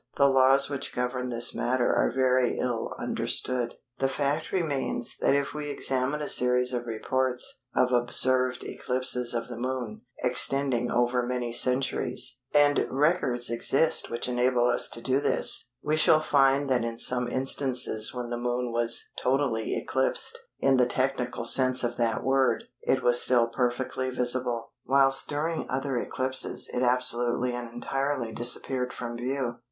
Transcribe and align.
The 0.17 0.25
laws 0.27 0.67
which 0.67 0.95
govern 0.95 1.29
this 1.29 1.53
matter 1.53 1.93
are 1.95 2.09
very 2.09 2.57
ill 2.57 2.91
understood. 2.97 3.75
The 3.99 4.09
fact 4.09 4.51
remains 4.51 5.15
that 5.17 5.35
if 5.35 5.53
we 5.53 5.69
examine 5.69 6.23
a 6.23 6.27
series 6.27 6.73
of 6.73 6.87
reports 6.87 7.63
of 7.75 7.91
observed 7.91 8.63
eclipses 8.63 9.35
of 9.35 9.47
the 9.47 9.59
Moon 9.59 10.01
extending 10.23 10.89
over 10.91 11.21
many 11.21 11.53
centuries 11.53 12.39
(and 12.51 12.87
records 12.89 13.51
exist 13.51 14.09
which 14.09 14.27
enable 14.27 14.65
us 14.65 14.89
to 14.89 15.01
do 15.01 15.19
this) 15.19 15.69
we 15.83 15.97
shall 15.97 16.19
find 16.19 16.67
that 16.67 16.83
in 16.83 16.97
some 16.97 17.27
instances 17.27 18.11
when 18.11 18.31
the 18.31 18.39
Moon 18.39 18.71
was 18.71 19.03
"totally" 19.19 19.77
eclipsed 19.77 20.35
in 20.57 20.77
the 20.77 20.87
technical 20.87 21.45
sense 21.45 21.83
of 21.83 21.97
that 21.97 22.23
word, 22.23 22.63
it 22.81 23.03
was 23.03 23.21
still 23.21 23.45
perfectly 23.45 24.09
visible, 24.09 24.71
whilst 24.83 25.29
during 25.29 25.69
other 25.69 25.95
eclipses 25.99 26.71
it 26.73 26.81
absolutely 26.81 27.53
and 27.53 27.71
entirely 27.71 28.31
disappeared 28.31 28.91
from 28.91 29.15
view. 29.15 29.57